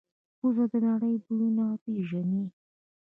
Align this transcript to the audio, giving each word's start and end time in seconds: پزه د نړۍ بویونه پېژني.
پزه 0.39 0.63
د 0.71 0.73
نړۍ 0.87 1.15
بویونه 1.23 1.65
پېژني. 1.83 2.43